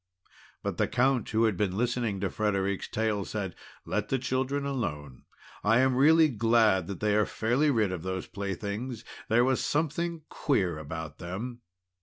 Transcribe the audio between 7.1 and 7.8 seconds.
are fairly